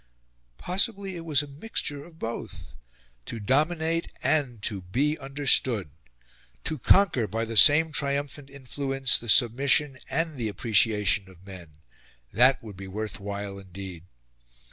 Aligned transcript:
Possibly, 0.57 1.15
it 1.15 1.25
was 1.25 1.43
a 1.43 1.47
mixture 1.47 2.03
of 2.03 2.17
both. 2.17 2.73
To 3.27 3.39
dominate 3.39 4.11
and 4.23 4.59
to 4.63 4.81
be 4.81 5.15
understood! 5.19 5.91
To 6.63 6.79
conquer, 6.79 7.27
by 7.27 7.45
the 7.45 7.55
same 7.55 7.91
triumphant 7.91 8.49
influence, 8.49 9.19
the 9.19 9.29
submission 9.29 9.99
and 10.09 10.37
the 10.37 10.49
appreciation 10.49 11.29
of 11.29 11.45
men 11.45 11.81
that 12.33 12.63
would 12.63 12.77
be 12.77 12.87
worth 12.87 13.19
while 13.19 13.59
indeed! 13.59 14.05